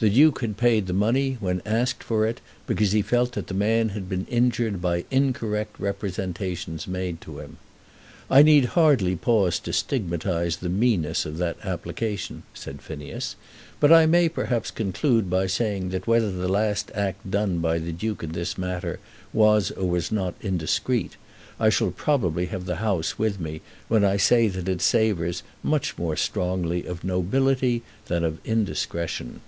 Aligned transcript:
The 0.00 0.10
Duke 0.10 0.40
had 0.40 0.56
paid 0.56 0.88
the 0.88 0.92
money, 0.92 1.36
when 1.38 1.62
asked 1.64 2.02
for 2.02 2.26
it, 2.26 2.40
because 2.66 2.90
he 2.90 3.02
felt 3.02 3.30
that 3.34 3.46
the 3.46 3.54
man 3.54 3.90
had 3.90 4.08
been 4.08 4.26
injured 4.26 4.82
by 4.82 5.04
incorrect 5.12 5.78
representations 5.78 6.88
made 6.88 7.20
to 7.20 7.38
him. 7.38 7.58
"I 8.28 8.42
need 8.42 8.64
hardly 8.74 9.14
pause 9.14 9.60
to 9.60 9.72
stigmatise 9.72 10.56
the 10.56 10.68
meanness 10.68 11.24
of 11.24 11.38
that 11.38 11.56
application," 11.62 12.42
said 12.52 12.82
Phineas, 12.82 13.36
"but 13.78 13.92
I 13.92 14.06
may 14.06 14.28
perhaps 14.28 14.72
conclude 14.72 15.30
by 15.30 15.46
saying 15.46 15.90
that 15.90 16.08
whether 16.08 16.32
the 16.32 16.48
last 16.48 16.90
act 16.96 17.30
done 17.30 17.58
by 17.58 17.78
the 17.78 17.92
Duke 17.92 18.24
in 18.24 18.32
this 18.32 18.58
matter 18.58 18.98
was 19.32 19.70
or 19.70 19.88
was 19.88 20.10
not 20.10 20.34
indiscreet, 20.40 21.16
I 21.60 21.68
shall 21.68 21.92
probably 21.92 22.46
have 22.46 22.66
the 22.66 22.76
House 22.82 23.20
with 23.20 23.38
me 23.38 23.60
when 23.86 24.04
I 24.04 24.16
say 24.16 24.48
that 24.48 24.68
it 24.68 24.82
savours 24.82 25.44
much 25.62 25.96
more 25.96 26.16
strongly 26.16 26.86
of 26.86 27.04
nobility 27.04 27.84
than 28.08 28.24
of 28.24 28.40
indiscretion." 28.44 29.42